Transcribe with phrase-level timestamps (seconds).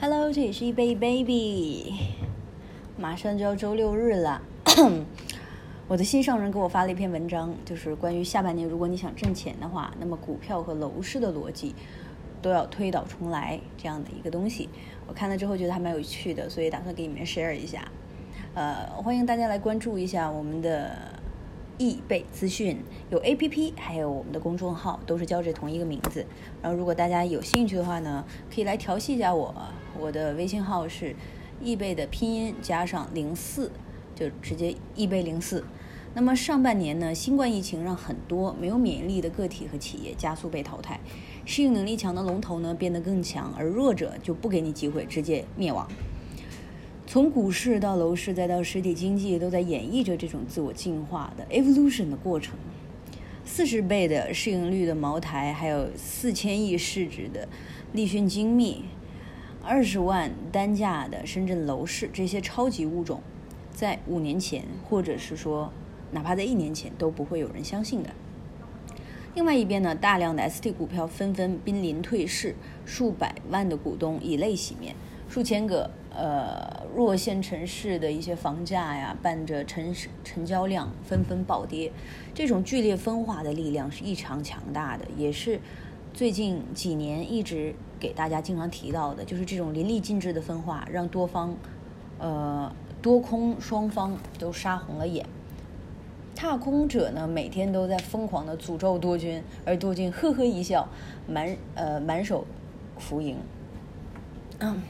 [0.00, 1.92] Hello，这里是一杯 baby，
[2.96, 4.40] 马上就要周六日了。
[5.88, 11.74] 我的心上人给我发了一篇文章，就是关于下半年如果你想挣钱的话，那么股票和楼市的逻辑
[12.40, 14.68] 都要推倒重来这样的一个东西。
[15.08, 17.82] 我看了之后觉得还蛮有趣的，所以打算给你们 share 一下。
[18.54, 20.96] 呃，欢迎大家来关注一下我们的
[21.78, 22.76] 易贝资讯，
[23.08, 26.26] 有 A P P，还有我们的公众号，都是叫这同一个名字。
[26.60, 29.54] 然后如果大家有兴趣的话呢，可以来调戏一下我。
[29.98, 31.14] 我的微信号是
[31.62, 33.70] 易贝的拼音加上零四，
[34.14, 35.64] 就直接易贝零四。
[36.14, 40.98] 那么上半年呢，新冠疫情让很多没有免疫力的个体和企业加速被淘汰，
[41.44, 45.86] 适应能力强的龙头呢变得更强，而弱者就不给你机会，直接灭亡。
[47.10, 52.54] 从股市到楼市再到实体经济，都在演绎着这种自我进化的 evolution 的过程。
[53.46, 57.48] 四十倍的市盈率的茅台，还有四千亿市值的
[57.94, 58.84] 立讯精密。
[59.62, 63.22] 二十万单价的深圳楼市，这些超级物种，
[63.72, 65.72] 在五年前，或者是说，
[66.10, 68.10] 哪怕在一年前，都不会有人相信的。
[69.34, 72.54] 另外一边呢，大量的 ST 股票纷纷濒临退市，
[72.84, 74.94] 数百万的股东以泪洗面，
[75.28, 81.92] 数千个呃弱线城市的一些房价呀，伴着成成交量纷纷暴跌，
[82.34, 85.60] 这种剧烈分化的力量是异常强大的，也是。
[86.14, 91.54] 最近几年一直给大家经常提到的，就是这种淋漓尽致的分化，让多方，
[92.18, 95.24] 呃，多空双方都杀红了眼。
[96.34, 100.88] 踏空者呢，每天都在疯狂的诅咒多军，而多军呵呵一笑，
[101.28, 102.44] 满呃满手
[102.98, 103.36] 浮盈。
[104.58, 104.82] 嗯，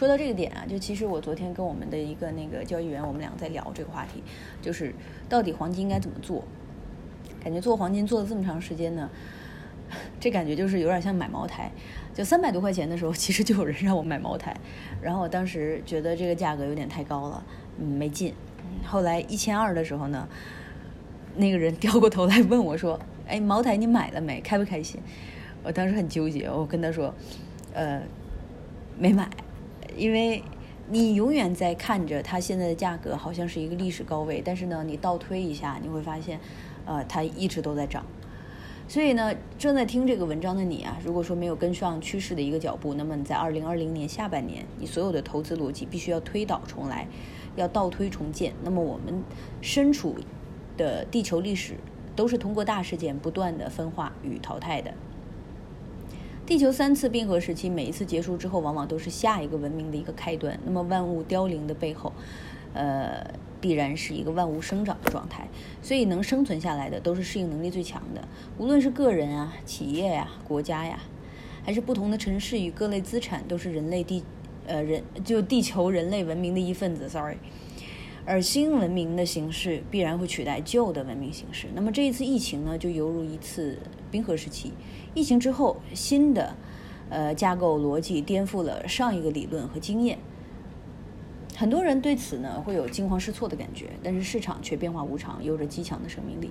[0.00, 4.22] 说到这个点啊，就其实我昨天跟我们的一个那个交易员，我们俩在聊这个话题，
[4.62, 4.94] 就是
[5.28, 6.42] 到底黄金应该怎么做？
[7.44, 9.10] 感觉做黄金做了这么长时间呢。
[10.18, 11.70] 这感觉就是有点像买茅台，
[12.14, 14.56] 就三百多块钱的时候，其实就有人让我买茅台，
[15.02, 17.44] 然后我当时觉得这个价格有点太高了，
[17.78, 18.32] 嗯，没进。
[18.86, 20.26] 后来一千二的时候呢，
[21.36, 24.40] 那个人掉过头来问我说：“哎，茅台你买了没？
[24.40, 24.98] 开不开心？”
[25.62, 27.14] 我当时很纠结，我跟他说
[27.74, 28.00] ：“呃，
[28.98, 29.28] 没买，
[30.00, 30.42] 因为
[30.88, 36.40] 你永远在看着它现在的价格好像是一个历史高位，但是呢，你倒推一下，你会发现，
[36.86, 38.02] 呃，它一直都在涨。”
[38.88, 47.06] 所以呢，正在听这个文章的你啊，如果说没有跟上趋势的一个脚步，那么你在二零二零年下半年，你所有的投资逻辑必须要推倒重来，
[47.56, 48.54] 要倒推重建。
[48.64, 49.22] 那么我们
[49.60, 50.16] 身处
[50.78, 51.74] 的地球历史
[52.16, 54.94] 都是通过大事件不断的分化与淘汰的。
[56.50, 60.58] 地球三次冰河时期，每一次结束之后，往往都是下一个文明的一个开端。
[60.64, 62.12] 那么万物凋零的背后，
[62.74, 63.24] 呃。
[63.60, 65.46] 必然是一个万物生长的状态，
[65.82, 68.26] 所以能生存下来的都是适应能力最强的。
[68.56, 70.98] 无论是个人啊、企业呀、国家呀，
[71.62, 74.24] 还是不同的城市与各类资产，都是人类地，
[74.66, 77.06] 呃人就地球人类文明的一份子。
[77.06, 77.36] Sorry，
[78.24, 81.66] 而新文明的形式必然会取代旧的文明形式。
[81.74, 83.76] 那么这一次疫情呢，就犹如一次
[84.10, 84.72] 冰河时期。
[85.14, 86.54] 疫情之后，新的
[87.08, 90.18] 呃架构逻辑颠覆了上一个理论和经验。
[91.56, 96.50] 很多人对此呢会有惊慌失措的感觉，但是市场却变化无常，有着极强的生命力。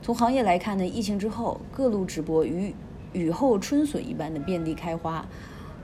[0.00, 2.74] 从行业来看呢，疫情之后各路直播与
[3.12, 5.26] 雨后春笋一般的遍地开花，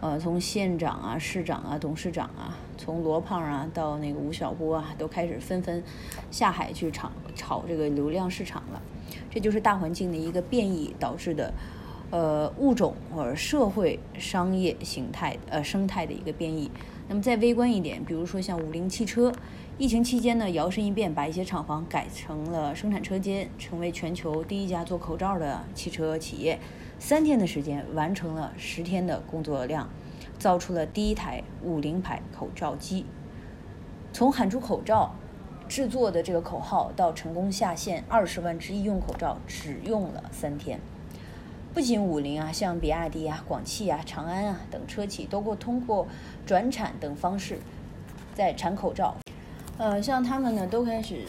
[0.01, 5.83] 呃，从县长啊、市长啊、董事长啊，从罗胖啊到那个吴晓波啊，都开始纷纷
[6.31, 8.81] 下海去炒炒这个流量市场了。
[9.31, 11.53] 这就是大环境的一个变异导致的，
[12.11, 16.71] 呃，物种或者社会商业形态呃生态的一个变异。
[17.09, 19.33] 那么再微观一点，比如说像五菱汽车，
[19.79, 26.59] 疫情期间呢，摇身一变把一些厂房改成了生产车间，成为全球第一家做口罩的汽车企业。
[26.99, 29.89] 三天的时间完成了十天的工作量，
[30.39, 33.07] 造出了第一台五菱牌口罩机。
[34.13, 35.15] 从喊出口罩
[35.69, 40.81] 制作的这个口号到成功下线二十万只医用口罩，只用了三天。
[41.75, 46.07] 不仅五菱啊，像比亚迪啊、广汽啊、长安啊等车企，都过通过
[46.47, 47.59] 转产等方式
[48.35, 49.15] 在产口罩。
[49.77, 51.25] 呃，像他们呢，都开始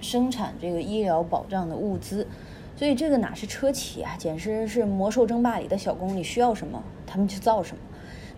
[0.00, 2.26] 生产这个医疗保障的物资。
[2.74, 7.82] 所以这个哪是车企啊，简直是魔兽争霸里的小工，你需要什么，他们就造什么。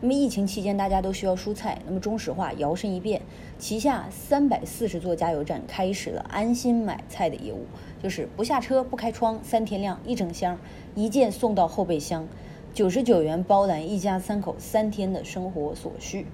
[0.01, 1.79] 那么疫情期间，大家都需要蔬菜。
[1.85, 3.21] 那么中石化摇身一变，
[3.59, 7.65] 旗下三百四十座加油站开始了安心买菜的业务，
[8.01, 10.57] 就是不下车、不开窗，三天量一整箱，
[10.95, 12.29] 一件送到后备箱，
[12.73, 16.27] 九十九元包揽一家三口三天的生活所需。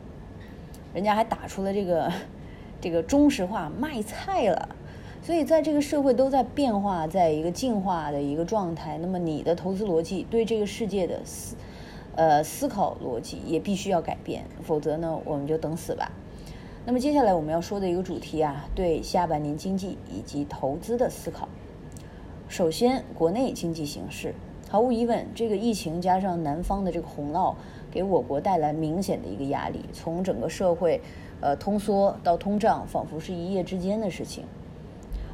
[0.92, 2.12] 人家还打出了这个
[2.82, 4.68] 这个中石化卖菜了。
[5.22, 8.98] 所以在这个社会都在变化，在一个进化的一个状态。
[8.98, 11.56] 那么你的投资逻辑对这个世界的思。
[12.16, 16.12] 呃，思考逻辑也必须要改变，否则呢，我们就等死吧。
[16.86, 21.48] 那么接下来我们要说的一个主题啊，对下半年经济以及投资的思考。
[22.46, 24.34] 首先，国内经济形势，
[24.68, 27.54] 毫无疑问，这个疫情加上南方的这个洪涝，
[27.90, 29.80] 给我国带来明显的一个压力。
[29.92, 31.00] 从整个社会，
[31.40, 34.44] 呃，通缩到通胀，仿佛是一夜之间的事情。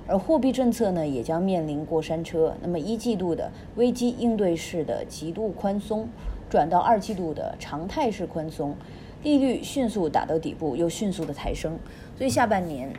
[0.07, 2.55] 而货币政策呢，也将面临过山车。
[2.63, 6.09] 那么一季度的危机应对式的极度宽松，
[6.51, 8.75] 转到二季度的常态式宽松，
[9.23, 11.79] 利率迅速打到底部，又迅速的抬升。
[12.19, 12.93] 所以下半年，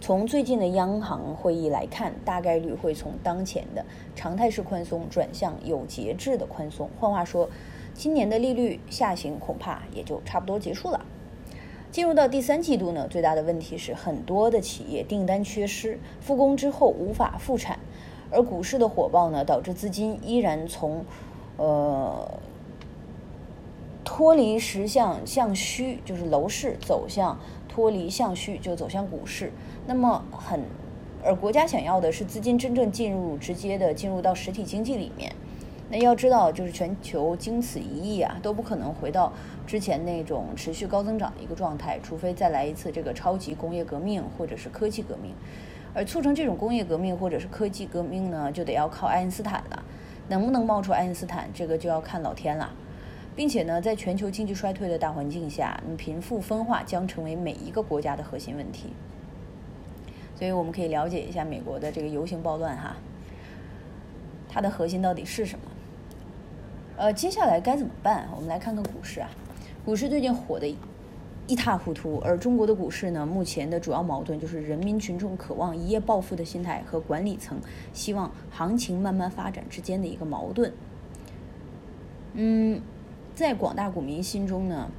[0.00, 3.84] 从最近的央行会议来看，大概率会从当前的
[4.14, 6.88] 常态式宽松转向有节制的宽松。
[7.00, 7.48] 换话说，
[7.94, 11.04] 今年的利率下行恐怕也就差不多结束了。
[11.90, 17.78] 进入到第三季度呢，最大的问题是很多的企业订单缺失，复工之后无法复产，
[18.30, 21.02] 而股市的火爆呢，导致资金依然从，
[21.56, 22.28] 呃，
[24.06, 27.36] 脱离实向向虚，就是楼市走向
[27.68, 29.52] 脱离向虚，就走向股市。
[29.84, 30.62] 那么很，
[31.24, 35.34] 而国家想要的是资金真正进入直接的进入到实体经济里面。
[35.90, 39.32] 那要知道，就是全球经此一役啊，都不可能回到
[39.66, 45.34] 之前那种持续高增长的一个状态，除非再来一次这个超级工业革命或者是科技革命。
[45.92, 49.82] 而促成这种工业革命或者是科技革命呢，就得要靠爱因斯坦了。
[50.28, 52.72] 能不能冒出爱因斯坦，这个就要看老天了。
[53.36, 58.88] 并且呢，在全球经济衰退的大环境下，那么贫富分化将成为每一个国家的核心问题。
[60.34, 62.96] 所以我们可以了解一下美国的这个游行暴乱哈，
[64.48, 65.64] 它的核心到底是什么？
[66.96, 68.26] 呃，接下来该怎么办？
[68.34, 69.28] 我们来看看股市啊。
[69.84, 70.66] 股市最近火的
[71.46, 77.60] 一塌糊涂，而中国的股市呢，目前的主要矛盾就是人民群众渴望一夜暴富的心态和管理层
[77.92, 80.72] 希望行情慢慢发展之间的一个矛盾。
[82.34, 82.80] 嗯，
[83.36, 84.90] 在广大股民心中呢，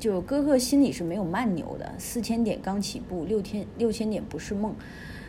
[0.00, 1.94] 就哥哥心里是没有慢牛的。
[1.96, 4.74] 四千点刚起步，六千六千点不是梦。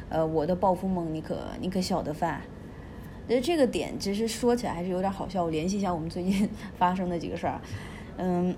[0.10, 2.42] 呃，我的暴富梦，你可你可晓得范？
[3.28, 5.44] 那这个点其实说起来还是有点好笑。
[5.44, 7.62] 我联系一下我们最近 发生的几个事儿，
[8.18, 8.56] 嗯，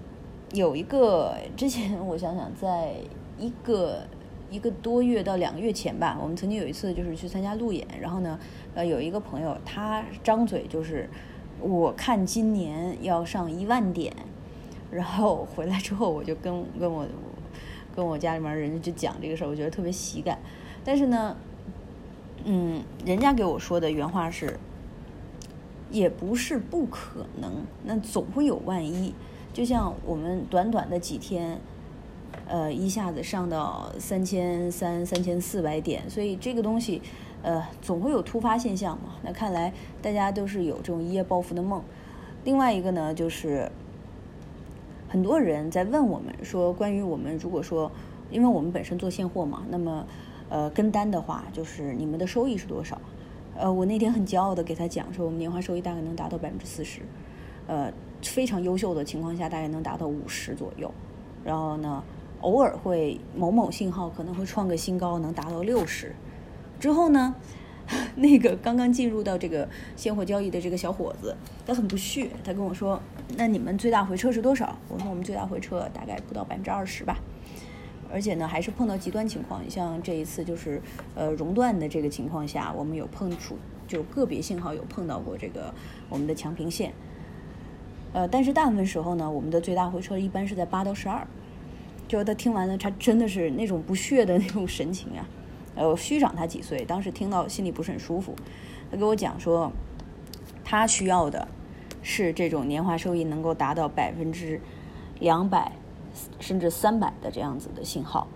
[0.53, 2.94] 有一个之前我想想，在
[3.38, 4.07] 一个
[4.50, 8.39] 一个多月到两个月前吧，我们曾经有一次就是去参加路演，然后呢，
[8.73, 11.09] 呃，有一个朋友他张嘴就是
[11.59, 14.13] 我看今年要上一万点，
[14.92, 17.06] 然后回来之后我就跟跟我
[17.95, 20.38] 跟我家里面人就讲这个事儿，我觉得特别喜感，
[20.83, 21.36] 但是呢。
[22.50, 24.57] 嗯，人家给我说的原话是，
[25.92, 27.51] 也不是不可能，
[27.83, 29.13] 那总会有万一。
[29.51, 31.59] 就像我们短短的几天，
[32.48, 37.01] 呃，一下子上到三千三、三千四百点，所以这个东西，
[37.47, 39.15] 呃，总会有突发现象嘛。
[39.23, 39.71] 那看来
[40.01, 41.81] 大家都是有这种一夜暴富的梦。
[42.44, 43.71] 另外一个呢，就是
[45.07, 47.89] 很多人在问我们说，关于我们如果说，
[48.29, 50.05] 因为我们本身做现货嘛，那么。
[50.49, 52.97] 呃，跟单的话，就是你们的收益是多少？
[53.57, 57.01] 呃，我那天很骄傲的给他讲说，我们年化收益大概能达到百分之四十，
[57.67, 57.91] 呃，
[58.23, 60.89] 非常优秀的情况下，大概能达到五十左右。
[61.44, 62.01] 然后呢，
[62.39, 66.15] 偶尔会某某信号可能会创个新高，能达到六十。
[66.79, 67.35] 之后呢，
[68.15, 71.35] 那个刚刚进入到这个现货交易的这个小伙子，
[71.65, 73.01] 他很不屑，他跟我说
[73.38, 77.18] ：“那你们最大回撤是多少？”我说：“我们最大回撤大概不到百分之二十吧。”
[78.09, 80.81] 而且呢，还是碰到极端情况，像这一次就是
[81.13, 85.73] 呃熔断的这个情况下，我们有碰触，就个别信号有碰到过这个
[86.09, 86.94] 我们的强平线。
[88.13, 91.28] 呃，但是大部分时候呢，我们的最大回撤一般是在八到十二。
[92.07, 95.28] 就是他听完了，他真的是那种不屑的那种神情啊。
[95.78, 98.36] 呃，虚长他几岁，当时听到心里不是很舒服。
[98.92, 99.72] 他给我讲说，
[100.66, 101.48] 他需要的
[102.02, 104.60] 是这种年化收益能够达到百分之
[105.19, 105.72] 两百。
[106.40, 108.28] 甚至三百的这样子的信号，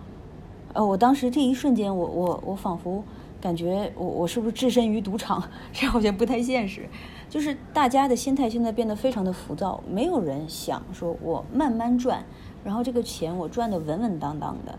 [0.72, 3.02] 呃，我当时这一瞬间，我我我仿佛
[3.40, 5.42] 感觉我我是不是置身于赌场？
[5.74, 6.88] 这好像不太现实。
[7.28, 12.24] 就是大家的心态现在变得非常的浮躁，没有人想说我慢慢赚，
[12.62, 14.78] 然后这个钱我赚的稳稳当当的，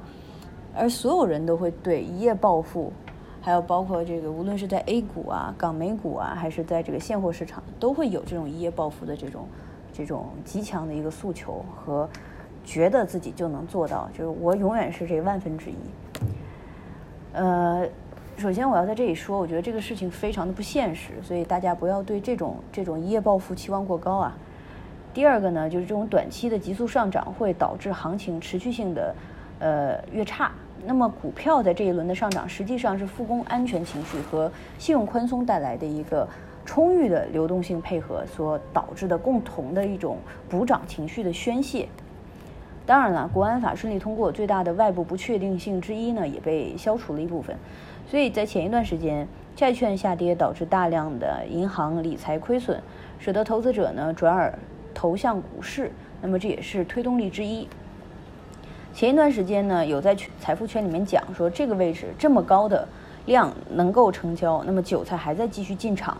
[0.75, 2.91] 而所有人都会对一夜暴富，
[3.41, 9.47] 还有包括这个无论是在 A 股啊、港美股啊，还是在这个现货市场，都会有这种一夜暴富的这种
[9.91, 12.09] 这种极强的一个诉求和。
[12.65, 15.75] 觉得自己就能做到，就是我永远是这万分之一。
[17.33, 17.85] 呃，
[18.37, 24.37] 首先我要在这里说，我觉得这个事情非常的不现实，所以大家不要对这种这种一夜暴富期望过高啊。
[25.13, 29.13] 第二个呢，就是这种短期的急速上涨会导致行情持续性的
[29.59, 30.49] 呃越差。
[30.85, 36.27] 那么股票在这一轮的上涨，实际上是复工安全情绪和信用宽松带来的一个
[36.65, 40.17] 充裕的流动性配合所导致的共同的一种
[40.49, 41.87] 补涨情绪的宣泄。
[42.85, 47.55] 当然了，国安法顺利通过，最大的外部不确定性之一呢也被消除了一部分。
[48.05, 49.25] 所以在前一段时间，
[49.55, 52.81] 债券下跌导致大量的银行理财亏损，
[53.19, 54.53] 使得投资者呢转而
[54.93, 55.89] 投向股市，
[56.21, 57.69] 那么这也是推动力之一。
[58.93, 62.87] 前一段时间呢，有在财富圈里面讲说，这个位置这么高的
[63.25, 66.15] 量能够成交，那么韭菜还在继续进场。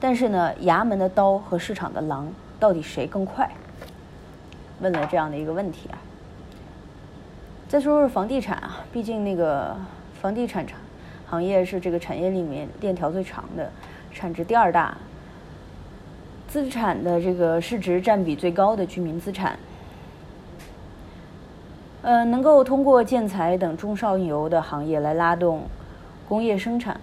[0.00, 2.26] 但是呢，衙门的刀和市场的狼，
[2.58, 3.48] 到底谁更快？
[4.80, 5.98] 问了这样的一个问题啊。
[7.68, 9.76] 再说说房地产啊，毕竟那个
[10.20, 10.76] 房地产产
[11.28, 13.70] 行业是这个产业里面链条最长的，
[14.12, 14.96] 产值第二大，
[16.48, 19.56] 资产的这个市值占比最高的居民资产。
[22.02, 25.60] 呃，能够通过建材等中上游的行业来拉动
[26.26, 26.98] 工业生产，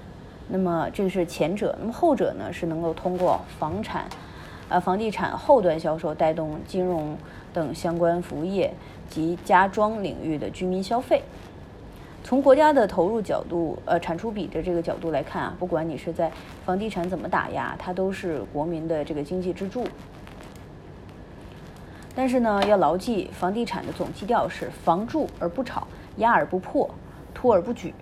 [0.47, 1.75] 那么这个是前者。
[1.79, 4.05] 那么后者呢，是能够通过房产、
[4.69, 7.15] 呃房地产后端销售带动金融
[7.53, 8.73] 等相关服务业
[9.07, 11.21] 及家装领域的居民消费。
[12.23, 16.31] 从国家的投入角度，呃产出比的这个角度来看啊，不管你是在
[16.65, 19.87] 房地产怎么打压，它都是国民的这个经济支柱。
[22.17, 26.89] 但是呢，要牢记，房地产的总基调是房住而不炒，压而不破，
[27.31, 27.93] 突而不举。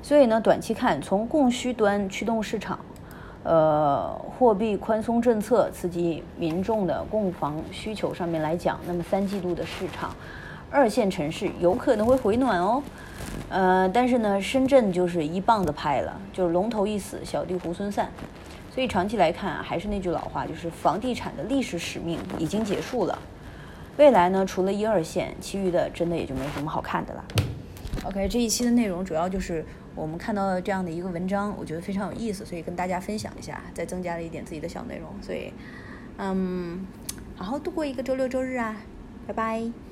[0.00, 2.78] 所以呢，短期看，从供需端驱动市场，
[3.42, 10.16] 呃，货币宽松政策刺激民众的购房需求上面来讲，那么三季度的市场，
[10.70, 12.82] 二线城市有可能会回暖哦。
[13.50, 18.08] 呃，但是呢，深圳就是一棒子拍了，就是龙头一死，小弟猢狲散。
[18.74, 23.16] 所以长期来看啊，还是那句老话，就是房地产的历史使命已经结束了。
[23.96, 27.24] 未来呢，除了一二线，其余的真的也就没什么好看的了。
[28.04, 29.64] OK，这一期的内容主要就是
[29.94, 35.08] 我们看到这样的一个文章，我觉得非常有意思，所以跟大家分享一下，再增加了一点自己的小内容。
[35.22, 35.52] 所以，
[36.18, 36.84] 嗯，
[37.36, 38.76] 好好度过一个周六周日啊，
[39.28, 39.83] 拜拜。